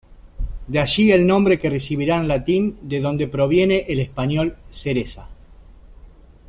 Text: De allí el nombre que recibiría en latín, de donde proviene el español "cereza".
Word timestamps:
De 0.65 0.79
allí 0.79 1.11
el 1.11 1.27
nombre 1.27 1.59
que 1.59 1.69
recibiría 1.69 2.15
en 2.17 2.27
latín, 2.27 2.79
de 2.81 3.01
donde 3.01 3.27
proviene 3.27 3.83
el 3.89 3.99
español 3.99 4.51
"cereza". 4.71 5.29